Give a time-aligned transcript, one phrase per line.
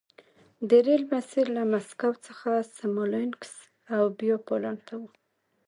[0.69, 3.53] د ریل مسیر له مسکو څخه سمولینکس
[3.95, 5.03] او بیا پولنډ ته و